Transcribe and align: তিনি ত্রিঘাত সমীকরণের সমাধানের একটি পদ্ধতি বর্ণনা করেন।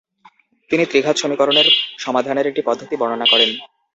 তিনি 0.71 0.83
ত্রিঘাত 0.85 1.15
সমীকরণের 1.17 1.67
সমাধানের 1.97 2.49
একটি 2.49 2.61
পদ্ধতি 2.65 2.95
বর্ণনা 2.97 3.25
করেন। 3.25 3.49